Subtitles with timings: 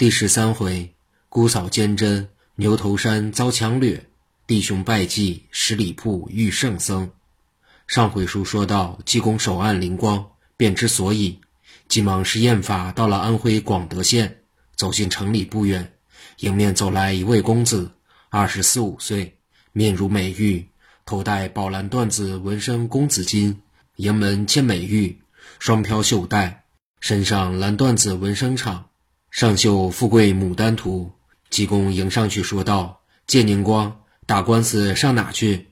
[0.00, 0.94] 第十三回，
[1.28, 4.06] 姑嫂坚贞，牛头山遭强掠，
[4.46, 7.10] 弟兄拜祭十里铺遇圣僧。
[7.86, 10.26] 上回书说到，济公手按灵光，
[10.56, 11.38] 便知所以，
[11.86, 14.38] 急忙施验法到了安徽广德县，
[14.74, 15.92] 走进城里不远，
[16.38, 17.90] 迎面走来一位公子，
[18.30, 19.36] 二十四五岁，
[19.72, 20.66] 面如美玉，
[21.04, 23.54] 头戴宝蓝缎子纹身公子巾，
[23.96, 25.20] 迎门嵌美玉，
[25.58, 26.64] 双飘袖带，
[27.00, 28.84] 身上蓝缎子纹身氅。
[29.30, 31.12] 上绣“富贵牡丹图”，
[31.50, 35.68] 济公迎上去说道：“借宁光，打官司上哪去？”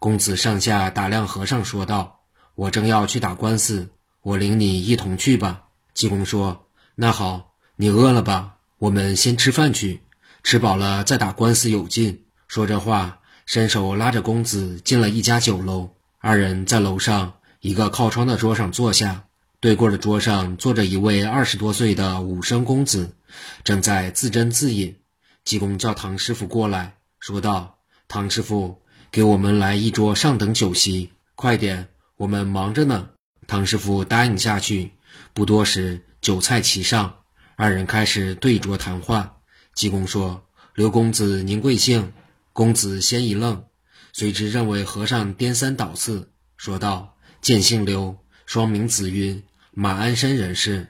[0.00, 2.20] 公子上下打量和尚，说道
[2.56, 3.90] ：“我正要去打官司，
[4.22, 6.66] 我领你一同去吧。”济公说
[6.96, 8.56] ：“那好，你饿了吧？
[8.78, 10.00] 我们先吃饭去，
[10.42, 15.90] 吃饱了再打官司有劲。”说着话，伸手拉着公子进了一家酒楼。
[16.18, 19.24] 二人在楼上一个靠窗的桌上坐下。
[19.62, 23.14] 对过的桌上坐着一位二十多岁的武生公子，
[23.62, 24.96] 正在自斟自饮。
[25.44, 33.10] 济公叫唐师傅过来，说道：“唐师傅，给我们来一桌上等酒席，快点，我们忙着呢。”
[33.46, 34.90] 唐师傅答应下去。
[35.32, 37.18] 不多时，酒菜齐上，
[37.54, 39.36] 二人开始对桌谈话。
[39.76, 42.12] 济公说：“刘公子，您贵姓？”
[42.52, 43.66] 公子先一愣，
[44.12, 49.40] 随之认为和尚颠三倒四，说道：“见姓刘，双名子云。”
[49.74, 50.88] 马鞍山人士，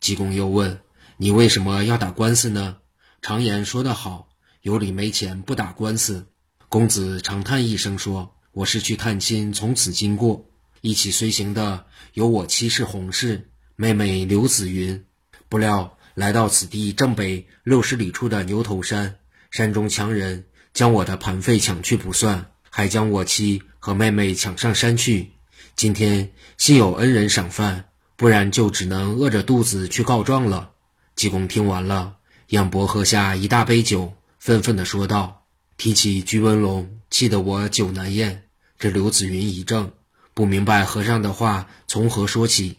[0.00, 0.80] 济公又问
[1.18, 2.78] ：“你为什么要打官司呢？”
[3.22, 4.28] 常言说得好
[4.60, 6.26] ：“有理没钱不打官司。”
[6.68, 10.48] 公子长叹一声说：“我是去探亲，从此经过，
[10.80, 15.04] 一起随行的有我妻是洪氏，妹妹刘子云。
[15.48, 19.14] 不料来到此地正北六十里处的牛头山，
[19.52, 25.30] 山中强人将我的盘费抢去不算，还将我妻和妹妹抢上山去。
[25.76, 30.70] 今天幸有恩人赏饭。”不然就只能饿着肚子去告状了。
[31.16, 32.16] 济公听完了，
[32.48, 38.48] 仰脖喝下一大杯酒，愤愤地说道：“提起鞠文龙，气得我酒难咽。”
[38.78, 39.92] 这刘子云一怔，
[40.34, 42.78] 不明白和尚的话从何说起。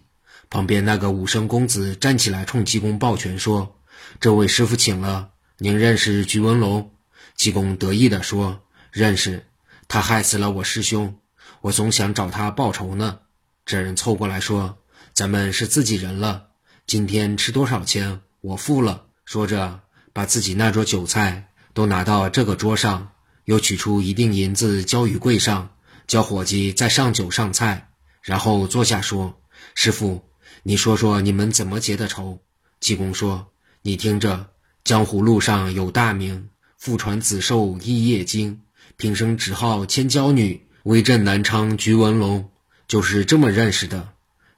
[0.50, 3.78] 旁边那个武生公子站起来，冲济公抱拳说
[4.22, 6.92] ：“这位师傅请了，您认识鞠文龙？”
[7.36, 9.46] 济公得意地说：“认识，
[9.88, 11.18] 他害死了我师兄，
[11.62, 13.20] 我总想找他报仇呢。”
[13.66, 14.78] 这人凑过来说。
[15.16, 16.48] 咱们是自己人了，
[16.86, 19.06] 今天吃多少钱，我付了。
[19.24, 19.80] 说着，
[20.12, 23.14] 把自己那桌酒菜都拿到这个桌上，
[23.46, 25.70] 又取出一锭银子交于柜上，
[26.06, 29.40] 叫伙计再上酒上菜，然后坐下说
[29.74, 30.22] ：“师傅，
[30.64, 32.42] 你说说你们怎么结的仇？”
[32.82, 33.48] 济公说
[33.84, 34.50] ：“你听着，
[34.84, 38.60] 江湖路上有大名，父传子授一夜经，
[38.98, 42.52] 平生只好千娇女，威震南昌菊文龙，
[42.86, 44.10] 就是这么认识的。”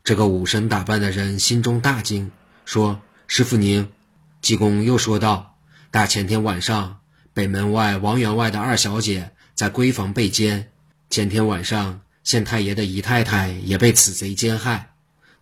[0.07, 2.31] 这个武神打扮的人心中大惊，
[2.63, 3.89] 说：“师傅您。”
[4.41, 5.57] 济公又说道
[5.91, 7.01] ：“大前天晚上，
[7.33, 10.67] 北门外王员外的二小姐在闺房被奸；
[11.09, 14.93] 前天晚上，县太爷的姨太太也被此贼奸害。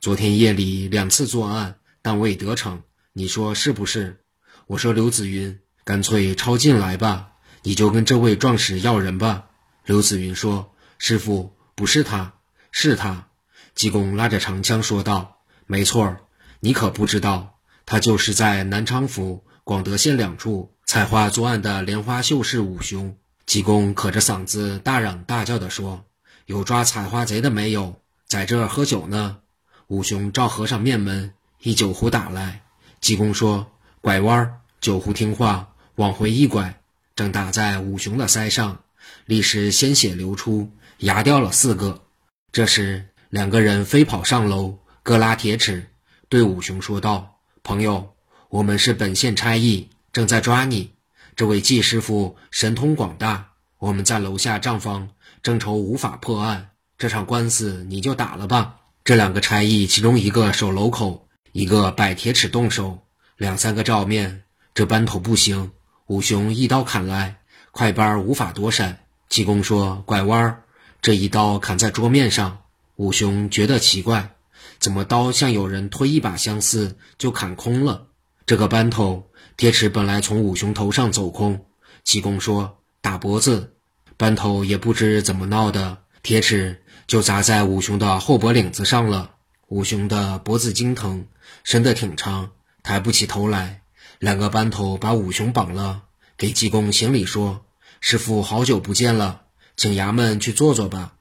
[0.02, 2.82] 昨天夜里两次作案，但未得逞。
[3.14, 4.20] 你说是不是？”
[4.66, 9.46] 我说：“刘子云，干脆抄近来吧，你就跟这位壮士要人吧。”
[9.86, 12.34] 刘子云说：“师傅，不是他，
[12.72, 13.28] 是他。”
[13.76, 16.22] 济公拉着长枪说道：“没错儿，
[16.62, 26.06] 你可不知道，他就是在南昌府、广德县两处采花作案的莲花秀士五雄。”济公可着嗓子大嚷大叫地说
[26.48, 28.02] ：“有抓采花贼的没有？
[28.26, 29.40] 在这儿喝酒呢。”
[29.88, 32.64] 五雄照和尚面门，一酒壶打来。
[33.02, 36.82] 济公说：“拐弯儿。”酒壶听话，往回一拐，
[37.14, 38.84] 正打在五雄的腮上，
[39.26, 42.06] 立时鲜血流出，牙掉了四个。
[42.54, 43.10] 这时。
[43.36, 45.90] 两个人飞跑上楼，各拉铁尺，
[46.30, 48.14] 对五雄说道：“朋友，
[48.48, 50.92] 我们是本县差役，正在抓你。
[51.36, 55.10] 这位季师傅神通广大，我们在楼下账房
[55.44, 63.00] 正愁无法破案，这场官司你就打了吧。”这两个差役，其中一个守楼口，一个摆铁尺动手。
[63.36, 64.44] 两三个照面，
[64.74, 65.74] 这班头不行。
[66.08, 67.40] 五雄一刀砍来，
[67.72, 69.00] 快班无法躲闪。
[69.28, 70.64] 济公说：“拐弯儿，
[71.02, 72.60] 这一刀砍在桌面上。”
[72.96, 74.36] 武雄觉得奇怪，
[74.80, 78.08] 怎么刀像有人推一把相似，就砍空了？
[78.46, 81.66] 这个班头铁尺本来从武雄头上走空，
[82.06, 83.74] 济公说打脖子，
[84.16, 89.32] 班头也不知怎么闹的，铁尺就砸在武雄的后脖领子上了。
[89.68, 91.28] 武雄的脖子筋疼，
[91.66, 92.52] 伸得挺长，
[92.82, 93.82] 抬不起头来。
[94.20, 96.04] 两个班头把武雄绑了，
[96.38, 97.66] 给济公行礼说
[98.00, 99.42] ：“师傅好久不见了，
[99.76, 101.15] 请衙门去坐坐吧。”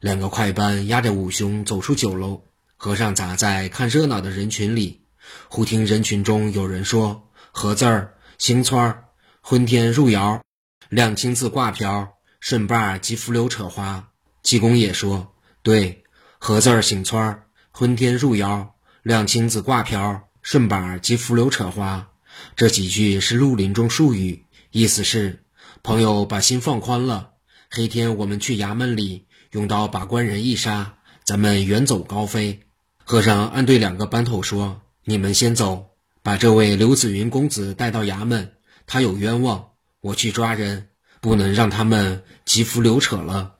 [0.00, 2.44] 两个快班押着五雄走出酒楼，
[2.78, 5.02] 和尚砸在看热闹的人群里。
[5.48, 9.04] 忽听人群中有人说：“合字儿、行村儿、
[9.42, 10.42] 昏天入窑、
[10.88, 14.08] 亮青字挂瓢、顺把及浮流扯花。
[14.42, 16.04] 济公也说：“对，
[16.38, 22.08] 合字儿、行村儿、昏天入窑、亮青字挂瓢、顺把及浮流扯花。”
[22.56, 25.44] 这几句是绿林中术语，意思是
[25.82, 27.32] 朋友把心放宽了。
[27.68, 30.94] 黑天我们去衙门里，用刀把官人一杀，
[31.24, 32.60] 咱们远走高飞。
[33.02, 35.90] 和尚暗对两个班头说：“你们先走，
[36.22, 38.52] 把这位刘子云公子带到衙门，
[38.86, 39.70] 他有冤枉，
[40.00, 40.86] 我去抓人，
[41.20, 43.54] 不能让他们急浮流扯了。”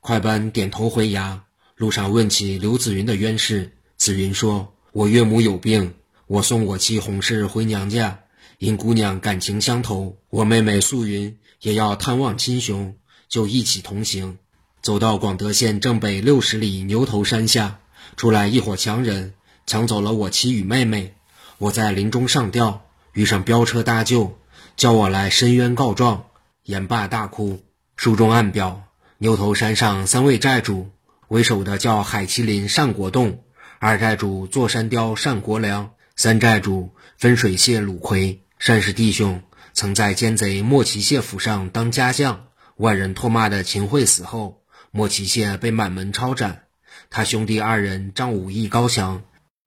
[0.00, 1.42] 快班点头回衙，
[1.76, 5.94] 路上问起刘子云的冤事，子云说：“我岳母有病，
[6.26, 8.20] 我送我妻洪氏回娘家。”
[8.58, 12.96] 因姑娘感情相投，我妹妹素云也要探望亲兄，
[13.28, 14.38] 就一起同行。
[14.86, 17.80] 走到广德县正北六十里牛头山下，
[18.16, 19.34] 出来一伙强人，
[19.66, 21.16] 抢走了我妻与妹妹。
[21.58, 24.38] 我在林中上吊，遇上飙车搭救，
[24.76, 26.26] 叫我来申冤告状。
[26.62, 27.64] 言罢大哭。
[27.96, 28.84] 书中暗表：
[29.18, 30.88] 牛头山上三位寨主，
[31.26, 33.42] 为首的叫海麒麟单国栋，
[33.80, 38.40] 二寨主座山雕单国良，三寨主分水蟹鲁奎。
[38.64, 39.42] 单氏弟兄
[39.72, 42.44] 曾在奸贼莫奇谢府上当家将，
[42.76, 44.62] 万人唾骂的秦桧死后，
[44.96, 46.62] 莫奇谢被满门抄斩。
[47.10, 49.22] 他兄弟二人仗武艺高强，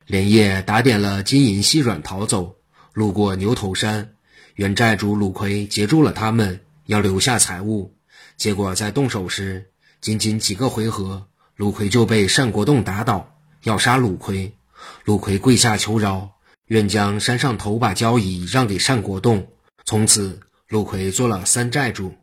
[0.08, 2.56] 连夜打点了金银细软逃走。
[2.94, 4.16] 路过牛头山，
[4.56, 7.96] 原寨主鲁奎截住了他们，要留下财物。
[8.38, 9.70] 结果在动手时，
[10.02, 14.52] 仅仅几个回合，鲁奎就被单国栋打倒，要杀鲁奎。
[15.06, 16.32] 鲁奎跪下求饶。
[16.66, 19.48] 愿将山上头把交椅让给单国栋。
[19.86, 22.16] 从此，陆奎做了三寨主。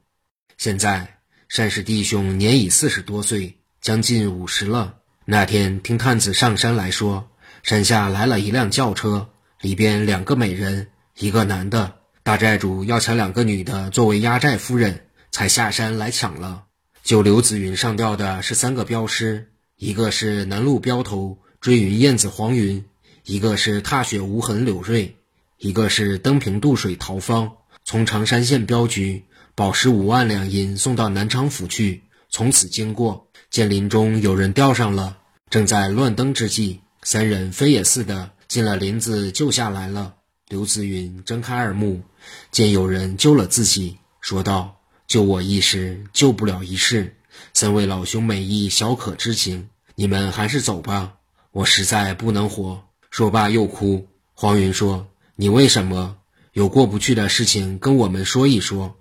[0.59, 1.16] 现在，
[1.49, 4.97] 单氏弟兄年已四十多岁，将近五十了。
[5.25, 7.31] 那天听探子上山来说，
[7.63, 9.29] 山下来了一辆轿车，
[9.61, 11.95] 里边两个美人，一个男的。
[12.23, 16.65] 大寨主要抢两个女的作为压寨夫人，才下山来抢了。
[17.03, 22.85] 就刘子云上吊的是三个镖师，一个是南路镖头追云燕子黄云。
[23.25, 25.17] 一个是踏雪无痕柳瑞，
[25.59, 27.53] 一个是登平渡水陶芳。
[27.85, 29.25] 从常山县镖局
[29.57, 32.03] 宝石五万两银送到南昌府去。
[32.29, 35.17] 从此经过，见林中有人吊上了，
[35.49, 40.17] 正在乱登之际，三人飞也似的进了林子救下来了。
[40.49, 42.03] 刘子云睁开耳目，
[42.51, 44.77] 见有人救了自己，说道
[45.09, 47.17] ：“救我一时，救不了一世。
[47.55, 51.15] 三位老兄美意小可知情，你们还是走吧，
[51.51, 54.07] 我实在不能活。”说罢又哭。
[54.35, 56.19] 黄云说：“你为什么
[56.53, 58.97] 有过不去的事情，跟我们说一说。”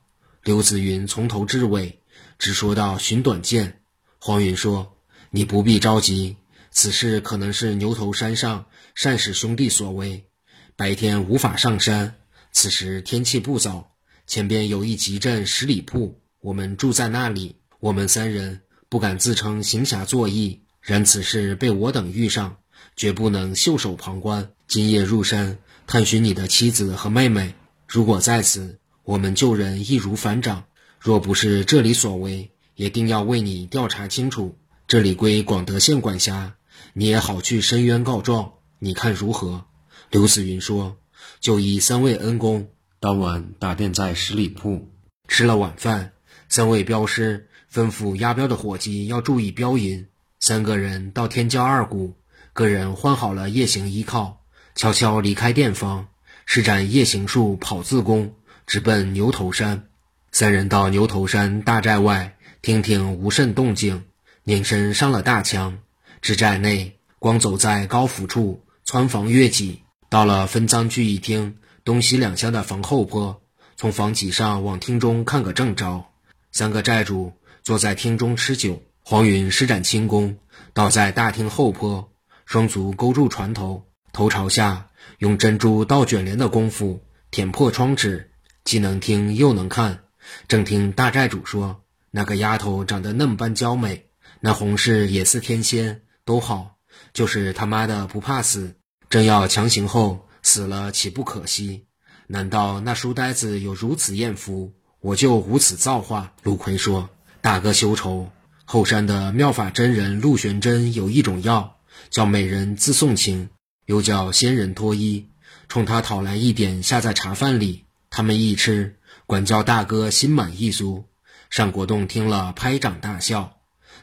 [0.45, 2.03] 刘子云从头至尾
[2.37, 3.81] 只说到寻短见。
[4.19, 4.95] 黄云说
[5.31, 6.37] ：“你不必着急，
[6.69, 10.27] 此事可能是牛头山上善使兄弟所为。
[10.75, 12.17] 白天无法上山，
[12.51, 13.95] 此时天气不早，
[14.27, 17.55] 前边有一集镇十里铺，我们住在那里。
[17.79, 22.57] 我们三人不敢自称行侠作义，然此事被我等遇上。”
[22.95, 24.51] 绝不能袖手旁观。
[24.67, 25.57] 今夜入山
[25.87, 27.55] 探寻你的妻子和妹妹，
[27.87, 30.63] 如果在此，我们救人易如反掌；
[30.99, 34.57] 若不是这里所为，也定要为你调查清楚。
[34.87, 36.55] 这里归广德县管辖，
[36.93, 38.53] 你也好去申冤告状。
[38.79, 39.65] 你看如何？
[40.09, 40.97] 刘子云说
[41.39, 42.69] ：“就依三位恩公，
[42.99, 44.91] 当晚打店在十里铺
[45.27, 46.13] 吃了晚饭。
[46.49, 50.07] 三位镖师吩咐押镖的伙计要注意镖银。
[50.39, 52.15] 三个人到天骄二谷。”
[52.53, 54.41] 个人换好了夜行衣靠，
[54.73, 56.07] 悄悄离开店方，
[56.47, 58.33] 施展夜行术跑自宫，
[58.65, 59.87] 直奔牛头山。
[60.31, 64.03] 三人到牛头山大寨外，听听无甚动静，
[64.43, 65.79] 拧身上了大墙。
[66.21, 73.41] 至寨内，光走在高府处，穿房越脊，到了分赃聚义厅东西两厢的房后坡，
[73.77, 76.05] 从房脊上往厅中看个正着。
[76.51, 80.37] 三个寨主坐在厅中吃酒，黄云施展轻功，
[80.73, 82.09] 倒在大厅后坡。
[82.45, 88.31] 双足勾住船头，头朝下，用珍珠倒卷帘的功夫舔破窗纸，
[88.65, 90.03] 既能听又能看。
[90.47, 94.07] 正听大寨主说：“那个丫头长得嫩般娇美，
[94.41, 96.75] 那红氏也似天仙，都好，
[97.13, 98.75] 就是他妈的不怕死。
[99.09, 101.85] 正要强行后死了，岂不可惜？
[102.27, 108.31] 难道那书呆子有如此艳福，我就无此造化？”陆奎说：“大哥休愁，
[108.65, 111.71] 后山的妙法真人陆玄真有一种药。”
[112.09, 113.49] 叫美人自送情，
[113.85, 115.29] 又叫仙人脱衣，
[115.69, 117.84] 冲他讨来一点，下在茶饭里。
[118.15, 118.95] 他们一吃，
[119.25, 121.03] 管教大哥心满意足。
[121.49, 123.57] 单国栋听了，拍掌大笑。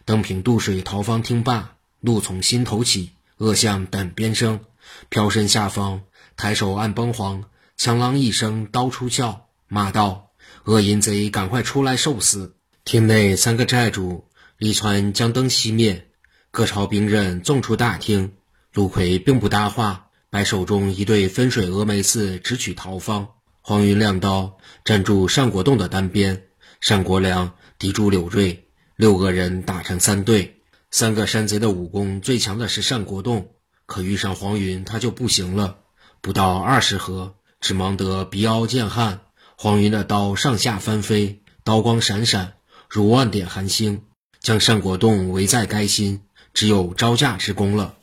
[0.04, 4.60] 登平渡水逃方听罢，怒从心头起，恶向胆边生。
[5.08, 6.02] 飘身下方，
[6.36, 7.44] 抬手按崩簧，
[7.78, 10.32] 枪啷一声，刀出鞘，骂道
[10.64, 14.28] ：“恶淫贼，赶快出来受死！”厅内三个寨主
[14.58, 16.08] 李川将灯熄灭，
[16.50, 18.34] 各朝兵刃纵出大厅。
[18.74, 23.26] 陆奎并不搭话，摆手中一对分水峨眉刺，直取陶方。
[23.64, 26.48] 黄云亮刀站住单国栋的单边，
[26.84, 28.66] 单国良抵住柳瑞，
[28.96, 30.60] 六个人打成三队。
[30.90, 33.50] 三个山贼的武功最强的是单国栋，
[33.86, 35.78] 可遇上黄云他就不行了。
[36.20, 39.20] 不到二十合，只忙得鼻凹见汗。
[39.56, 42.54] 黄云的刀上下翻飞，刀光闪闪，
[42.88, 44.02] 如万点寒星，
[44.40, 47.94] 将单国栋围在该心，只有招架之功了。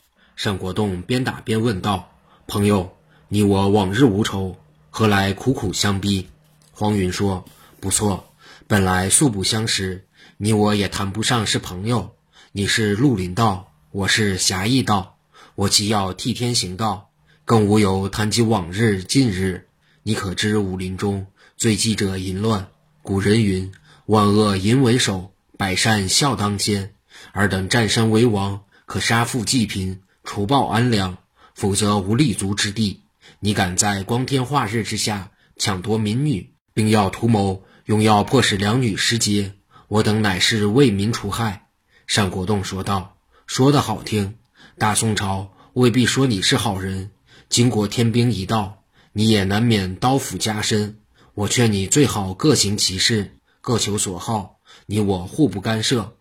[0.41, 2.13] 单国栋边打边问道
[2.47, 2.95] ：“朋友，
[3.27, 4.55] 你我往日无仇，
[4.89, 6.27] 何来苦苦相逼？”
[6.71, 7.45] 黄云说
[7.79, 8.33] ：“不错，
[8.67, 10.05] 本来素不相识，
[10.37, 12.15] 你我也谈不上是朋友。
[12.51, 15.17] 你是绿林道，我是侠义道，
[15.55, 17.09] 我既要替天行道，
[17.45, 19.67] 更无有谈及往日近日。
[20.03, 21.27] 你可知武林中
[21.57, 22.67] 最忌者淫乱？
[23.01, 23.71] 古人云：
[24.05, 26.93] 万恶淫为首，百善孝当先。
[27.33, 31.17] 尔等占山为王，可杀富济贫。”除暴安良，
[31.55, 33.01] 否则无立足之地。
[33.41, 39.53] 你敢在光天化日之下抢夺民女，并要图谋用药迫使两女失节，
[39.87, 41.67] 我等乃是为民除害。
[42.13, 43.17] 单国栋说道
[43.47, 44.35] ：“说的好听，
[44.77, 47.11] 大宋朝未必说你是好人。
[47.47, 50.97] 经过天兵一道，你也难免刀斧加身。
[51.33, 56.17] 我劝你最好各行其事，各求所好，你我互不干涉。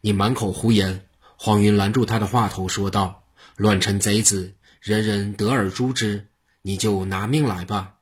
[0.00, 1.04] 你满口胡言。”
[1.36, 3.24] 黄云拦住他的话头，说道。
[3.56, 6.28] 乱臣贼子，人人得而诛之。
[6.62, 7.94] 你就拿命来吧。”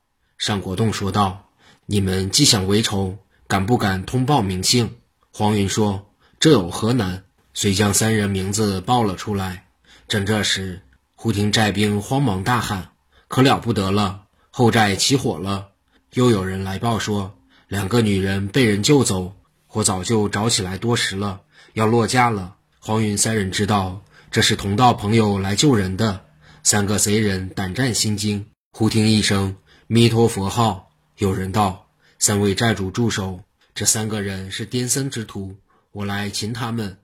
[0.47, 1.51] 单国栋说道。
[1.91, 4.97] “你们既想为仇，敢不敢通报名姓？”
[5.33, 7.25] 黄云说：“这有何难？”
[7.55, 9.67] 遂将三人名字报了出来。
[10.07, 10.83] 正这时，
[11.15, 12.91] 忽听寨兵慌忙大喊
[13.27, 14.25] ：“可了不得了！
[14.51, 15.69] 后寨起火了！”
[16.13, 17.39] 又有人来报说，
[17.69, 19.35] 两个女人被人救走，
[19.67, 21.41] 火早就着起来多时了，
[21.73, 22.57] 要落架了。
[22.79, 24.03] 黄云三人知道。
[24.31, 26.27] 这是同道朋友来救人的，
[26.71, 28.45] 三个贼人胆战心惊。
[28.73, 29.57] 忽听一声
[29.87, 31.89] 弥陀佛号，有人道
[32.21, 33.43] ：“三位寨主住手！
[33.75, 35.57] 这三个人是癫僧之徒，
[35.93, 36.99] 我来擒他们。”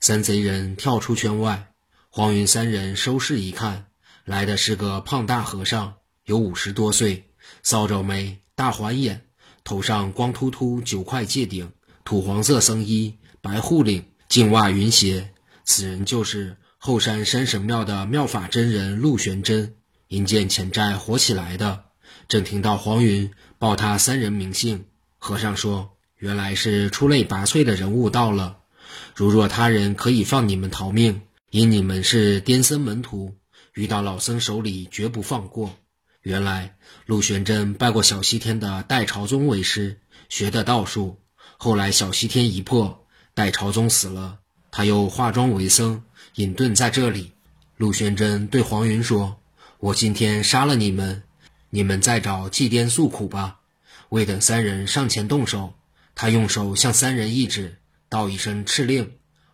[0.00, 1.72] 三贼人跳出圈外，
[2.10, 3.86] 黄云三人收视一看，
[4.26, 5.94] 来的是个胖大和尚，
[6.26, 7.24] 有五十多岁，
[7.62, 9.22] 扫帚眉，大环眼，
[9.64, 11.72] 头上光秃秃九块戒顶，
[12.04, 15.32] 土黄色僧衣，白护领，净袜云鞋。
[15.64, 16.58] 此人就是。
[16.78, 19.74] 后山山神庙的妙法真人陆玄真，
[20.08, 21.84] 因见前寨火起来的，
[22.28, 24.84] 正听到黄云报他三人名姓。
[25.18, 28.58] 和尚说：“原来是出类拔萃的人物到了。
[29.14, 33.34] 如若他人可以放你们逃命，因你们是癫僧门徒，
[33.74, 35.76] 遇到老僧手里绝不放过。”
[36.22, 41.20] 原来陆玄真拜过小西天的代朝宗为师，学的道术。
[41.56, 44.38] 后来小西天一破，代朝宗死了，
[44.70, 46.02] 他又化妆为僧。
[46.36, 47.32] 隐遁在这里，
[47.78, 49.38] 陆玄真对黄云说
[49.80, 51.22] ：“我今天杀了你们，
[51.70, 53.60] 你们再找祭奠诉苦吧。”
[54.10, 55.72] 未等三人上前动手，
[56.14, 57.78] 他用手向三人一指，
[58.10, 59.12] 道一声敕令。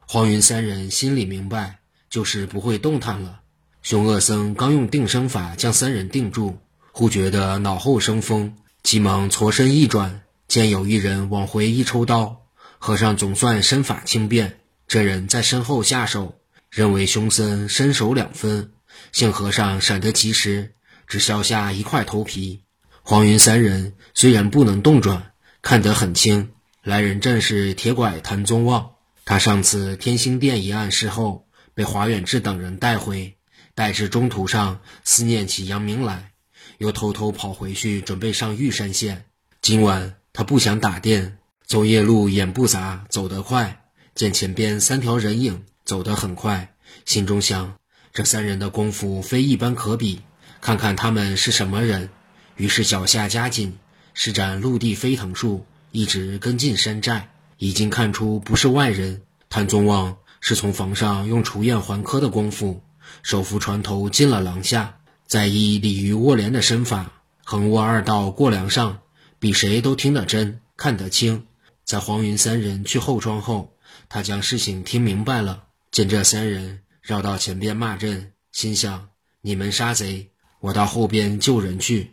[0.08, 1.78] 黄云三人心里明白，
[2.10, 3.42] 就是不会动弹了。
[3.82, 6.58] 凶恶僧刚用定身法将三人定住，
[6.90, 12.42] 忽觉得脑后生风，急忙错身一转，见有一人往回一抽刀，
[12.80, 14.58] 和尚总算身法轻便，
[14.88, 16.40] 这人在身后下手。
[16.72, 18.72] 认为凶僧身首两分，
[19.12, 20.72] 幸和尚闪得及时，
[21.06, 22.62] 只削下一块头皮。
[23.02, 26.52] 黄云三人虽然不能动转，看得很清。
[26.82, 28.92] 来人正是铁拐谭宗旺，
[29.26, 33.36] 他上次天星殿一案事后，被华远志等人带回，
[33.74, 36.32] 带至中途上思念起杨明来，
[36.78, 39.26] 又偷偷跑回去准备上玉山县。
[39.60, 41.36] 今晚他不想打电，
[41.66, 43.82] 走夜路眼不杂，走得快，
[44.14, 45.66] 见前边三条人影。
[45.92, 47.74] 走得很快，心中想：
[48.14, 50.22] 这三人的功夫非一般可比，
[50.62, 52.08] 看看他们是什么人。
[52.56, 53.76] 于是脚下加紧，
[54.14, 57.28] 施展陆地飞腾术，一直跟进山寨。
[57.58, 59.20] 已经看出不是外人，
[59.50, 62.80] 谭宗旺是从房上用除燕还科的功夫，
[63.22, 64.96] 手扶船头进了廊下，
[65.26, 69.00] 再以鲤鱼卧莲的身法，横卧二道过梁上，
[69.38, 71.44] 比谁都听得真，看得清。
[71.84, 73.74] 在黄云三人去后庄后，
[74.08, 75.64] 他将事情听明白了。
[75.92, 79.10] 见这三人绕到前边骂阵，心想：
[79.42, 82.12] 你们杀贼，我到后边救人去。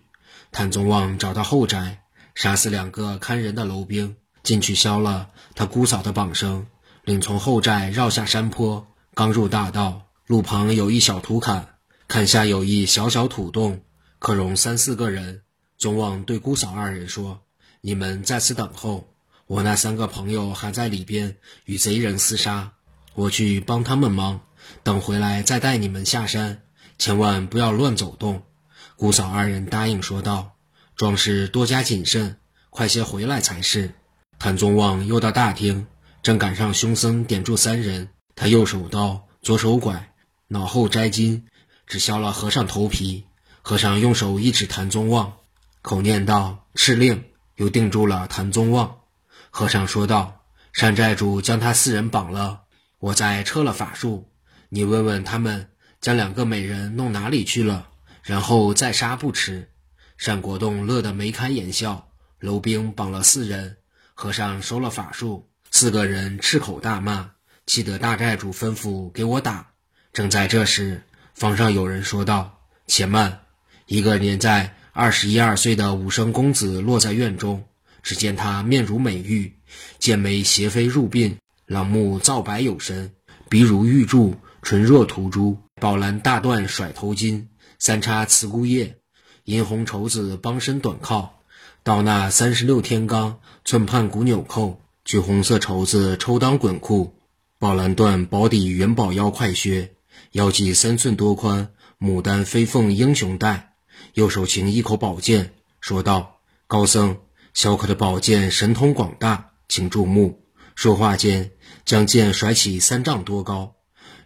[0.52, 2.04] 谭宗旺找到后宅，
[2.36, 6.68] 杀死两个看人的楼兵，进去削了他姑嫂的绑绳，
[7.06, 11.76] 另从后寨绕下山坡，刚入大道，路旁有一小土坎，
[12.10, 13.82] 坎下有一小小土洞，
[14.20, 15.44] 可容三四个人。
[15.78, 17.46] 宗望对姑嫂二人说
[17.80, 19.14] ：“你们在此等候，
[19.48, 22.74] 我那三个朋友还在里边与贼人厮杀，
[23.14, 24.42] 我去帮他们忙，
[24.84, 26.62] 等回来再带你们下山，
[26.98, 28.44] 千万不要乱走动。”
[28.96, 30.54] 姑嫂二人答应说道
[30.96, 32.38] ：“壮士多加谨慎，
[32.70, 33.94] 快些回来才是。”
[34.40, 35.88] 谭宗旺又到大厅，
[36.22, 40.14] 正赶上凶僧点住三人，他右手刀，左手拐，
[40.48, 41.46] 脑后摘金，
[41.88, 43.26] 只削了和尚头皮。
[43.62, 45.34] 和尚用手一指谭宗旺，
[45.82, 47.24] 口念道：“敕令。”
[47.60, 49.00] 又定住了谭宗旺。
[49.50, 52.62] 和尚说道：“山寨主将他四人绑了，
[53.00, 54.30] 我再撤了法术，
[54.70, 55.70] 你问问他们，
[56.02, 57.88] 将两个美人弄哪里去了？”
[58.24, 59.70] 然后再杀不迟。
[60.24, 62.06] 单国栋乐得眉开眼笑。
[62.40, 63.76] 楼兵绑了四人，
[64.14, 67.32] 和尚收了法术，四个人赤口大骂，
[67.66, 69.72] 气得大寨主吩咐给我打。
[70.14, 71.04] 正在这时，
[71.34, 73.42] 房上有人说道：“且慢！”
[73.88, 77.66] 一个年在二十一二岁的武生公子落在院中，
[78.02, 79.54] 只见他面如美玉，
[79.98, 81.36] 剑眉斜飞入鬓，
[81.70, 83.14] 朗目皂白有神，
[83.48, 84.34] 鼻如玉柱，
[84.64, 87.46] 唇若涂朱，宝蓝大缎甩头巾。
[87.78, 88.98] 三叉慈姑叶，
[89.44, 91.44] 银红绸子帮身短靠，
[91.84, 97.14] 倒那三十六天罡，寸畔古纽扣，橘红色绸子抽裆滚裤，
[97.60, 99.94] 宝蓝缎薄底元宝腰快靴，
[100.32, 103.76] 腰系三寸多宽牡丹飞凤英雄带，
[104.16, 107.20] 右手擎一口宝剑，说道：“高僧，
[107.54, 110.44] 小可的宝剑神通广大，请注目。”
[110.76, 111.52] 说话间，
[111.86, 113.76] 将剑甩起三丈多高，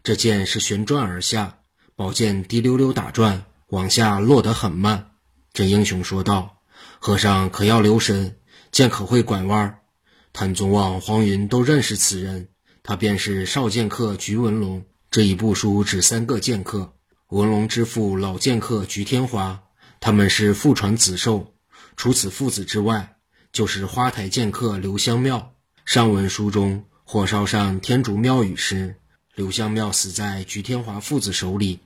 [0.04, 1.60] 这剑是旋转而下。
[1.96, 5.12] 宝剑滴溜溜打转，往下落得很慢。
[5.54, 6.58] 这英雄说道
[7.00, 8.38] ：“和尚可要留神，
[8.72, 9.80] 剑可会拐弯。”
[10.34, 12.50] 谭宗旺、黄云都认识此人，
[12.82, 14.84] 他便是少剑客菊文龙。
[15.12, 16.96] 这一部书指三个剑客：
[17.28, 19.62] 文龙之父老剑客菊天华，
[20.00, 21.54] 他们是父传子授。
[21.96, 23.18] 除此父子之外，
[23.52, 25.54] 就是花台剑客刘香庙。
[25.86, 28.96] 上文书中，火烧上天竺庙宇时。
[29.36, 31.78] 刘香庙死在菊天华父子手里。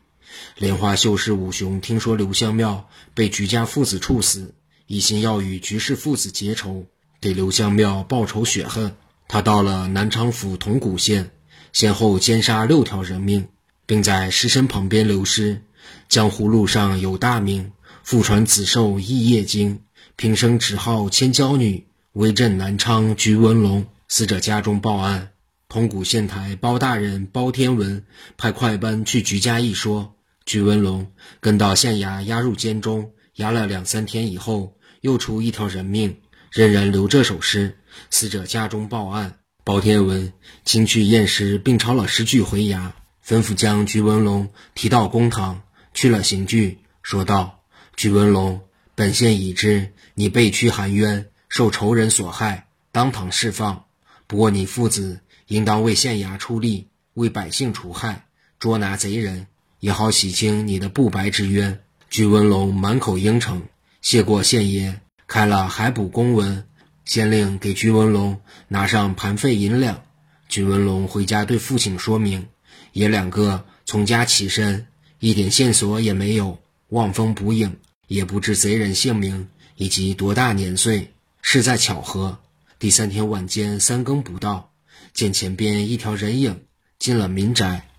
[0.55, 4.53] 莲花秀士武雄听说刘香庙被菊家父子处死，
[4.85, 6.85] 一心要与菊氏父子结仇，
[7.19, 8.95] 给刘香庙报仇雪恨。
[9.27, 11.29] 他到了南昌府铜鼓县，
[11.73, 13.49] 先后奸杀六条人命，
[13.85, 15.61] 并在尸身旁边留诗
[16.07, 19.81] ：“江湖路上有大名，父传子授一夜经，
[20.15, 25.31] 平生只好千娇女，威震南昌菊文龙。”死者家中报案。
[25.69, 28.05] 铜鼓县台包大人包天文
[28.37, 30.15] 派快班去菊家一说，
[30.45, 37.77] 菊文龙跟到县衙押入监中，押了两三天以后，又出一条人命，人人留这首诗。
[38.09, 40.31] 死者家中报案，包天文
[40.63, 42.91] 亲去验尸，并抄了诗句回衙，
[43.25, 47.61] 吩咐将菊文龙提到公堂，去了刑具，说道
[47.97, 48.61] ：“菊文龙，
[48.95, 53.86] 本县已知你被屈含冤，受仇人所害，当堂释放。
[54.27, 58.25] 不过你父子。”应当为县衙出力，为百姓除害，
[58.59, 59.47] 捉拿贼人，
[59.79, 61.79] 也好洗清你的不白之冤。
[62.09, 63.61] 鞠文龙满口应承，
[64.01, 66.67] 谢过县爷，开了海捕公文，
[67.05, 70.03] 县令给鞠文龙拿上盘费银两。
[70.49, 72.45] 鞠文龙回家对父亲说明，
[72.91, 74.87] 爷两个从家起身，
[75.19, 76.59] 一点线索也没有，
[76.89, 82.39] 望风捕影，也不知贼人姓名以及多大年岁，是在巧合。
[82.79, 84.71] 第三天晚间三更不到。
[85.11, 86.65] 见前边一条人影
[86.99, 87.89] 进了民宅，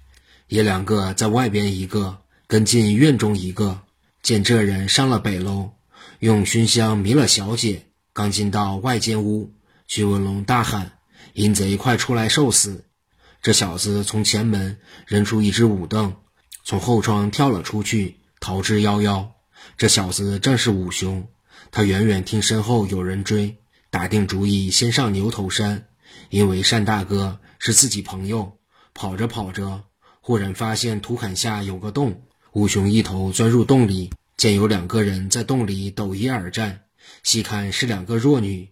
[0.47, 3.81] 爷两个在外边一个跟进院中一个。
[4.23, 5.73] 见这人上了北楼，
[6.21, 9.53] 用熏香迷了小姐，刚进到外间屋，
[9.89, 10.93] 徐文龙大喊
[11.35, 12.85] ：“淫贼，快出来受死！”
[13.43, 16.15] 这小子从前门扔出一只武凳，
[16.63, 19.31] 从后窗跳了出去，逃之夭夭。
[19.77, 21.27] 这小子正是武雄，
[21.73, 23.57] 他远远听身后有人追，
[23.91, 25.87] 打定主意先上牛头山。
[26.31, 28.59] 因为单大哥是自己朋友，
[28.93, 29.85] 跑着跑着，
[30.21, 32.23] 忽然发现土坎下有个洞，
[32.53, 36.83] 武雄一头钻入洞里，见有两个人在洞里抖衣而战，
[37.23, 38.71] 细看是两个弱女。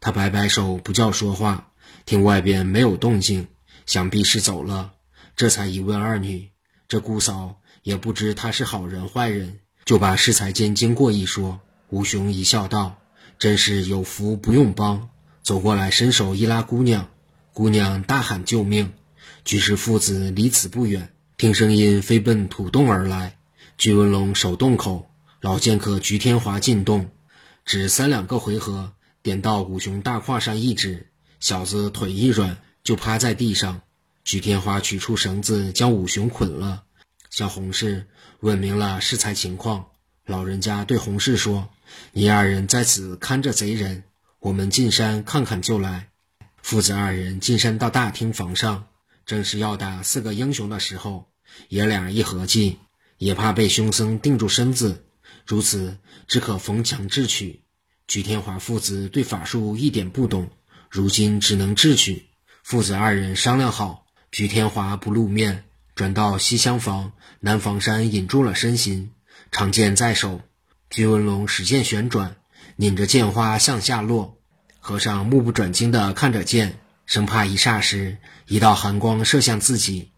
[0.00, 1.72] 他摆摆手不叫说话，
[2.04, 3.48] 听外边没有动静，
[3.86, 4.92] 想必是走了，
[5.36, 6.50] 这才一问二女，
[6.88, 11.60] 这姑嫂也不知他是好人坏人，就把适才间经过一说。
[11.88, 12.98] 吴雄一笑道
[13.38, 15.10] ：“真是有福不用帮。”
[15.42, 17.08] 走过来，伸手一拉姑娘，
[17.54, 18.92] 姑娘大喊救命。
[19.44, 23.38] 居士父子离此不远，听声音飞奔土洞而来。
[23.78, 27.10] 居文龙守洞口，老剑客菊天华进洞，
[27.64, 31.06] 只三两个回合，点到武雄大胯上一指，
[31.40, 33.80] 小子腿一软就趴在地上。
[34.24, 36.82] 菊天华取出绳子将武雄捆了，
[37.30, 38.06] 向洪氏
[38.40, 39.86] 问明了适才情况。
[40.26, 41.70] 老人家对洪氏说
[42.12, 44.04] ：“你二人在此看着贼人，
[44.40, 46.08] 我们进山看看就来。”
[46.62, 48.88] 父子二人进山到大厅房上，
[49.24, 51.30] 正是要打四个英雄的时候，
[51.68, 52.78] 爷俩一合计，
[53.16, 55.06] 也怕被凶僧定住身子，
[55.46, 57.62] 如此只可逢强智取。
[58.06, 60.50] 菊天华父子对法术一点不懂，
[60.90, 62.26] 如今只能智取。
[62.62, 69.12] 父子二人商量好，菊天华不露面，转到西厢房，南房山隐住了身形。
[69.50, 70.42] 长剑在手，
[70.90, 72.36] 居文龙使剑旋转，
[72.76, 74.38] 拧着剑花向下落。
[74.80, 80.10] 和尚目不转睛地看着剑，生怕一霎时一道寒光射向自己。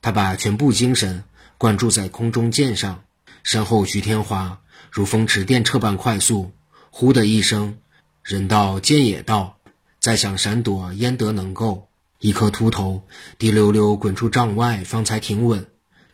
[0.00, 1.24] 他把全部精神
[1.58, 3.04] 灌注在空中剑上，
[3.42, 4.60] 身后菊天华
[4.90, 6.52] 如风驰电掣般快速，
[6.90, 7.76] 呼的一声，
[8.22, 9.58] 人到剑也到，
[10.00, 11.88] 再想闪躲焉得能够？
[12.18, 13.06] 一颗秃头
[13.36, 15.66] 滴溜溜滚出帐外，方才停稳。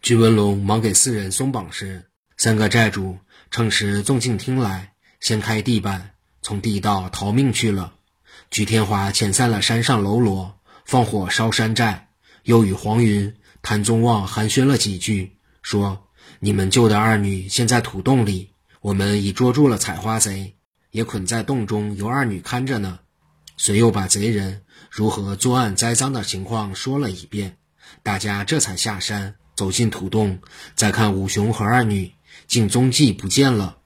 [0.03, 2.10] 居文龙忙给四人松绑时。
[2.43, 3.19] 三个寨主
[3.51, 7.93] 乘时纵进厅来，掀开地板，从地道逃命去了。
[8.51, 12.09] 菊天华遣散了山上喽啰，放火烧山寨，
[12.45, 16.09] 又与黄云、谭宗旺寒暄了几句，说
[16.41, 20.57] ：“你们救的二女现在土洞里，我们已捉住了采花贼，
[20.93, 23.01] 也捆在洞中，由二女看着呢。”
[23.59, 27.59] 遂又把贼人如何作案栽赃的情况说了一遍，
[28.03, 30.41] 大家这才下山，走进土洞，
[30.75, 32.15] 再看五雄和二女。
[32.51, 33.77] 竟踪迹不见了。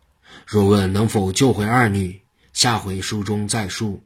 [0.47, 2.23] 若问能否救回二女，
[2.55, 4.03] 下回书中再述。